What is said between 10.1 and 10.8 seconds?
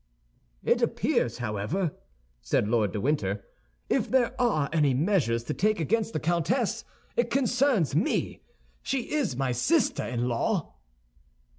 law."